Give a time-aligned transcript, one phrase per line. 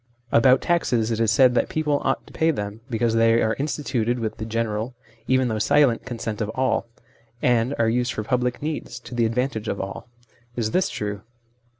[0.31, 4.17] About taxes it is said that people ought to pay them because they are instituted
[4.17, 4.95] with the general,
[5.27, 6.87] even though silent, consent of all;
[7.39, 10.07] and are used for public needs, to the advantage of all.
[10.55, 11.21] Is this true